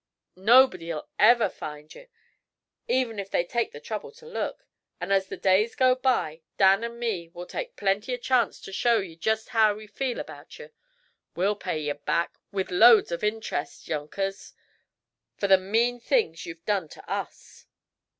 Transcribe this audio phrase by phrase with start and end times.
[0.35, 2.07] Nobody'll ever find ye,
[2.87, 4.65] even if they take the trouble t'look.
[4.99, 8.97] And, as the days go by, Dan and me will take plenty of chance t'show
[8.97, 10.69] ye just how we feel about ye.
[11.35, 14.53] We'll pay ye back, with loads of interest, younkers,
[15.37, 17.67] for the mean things ye've done to us!"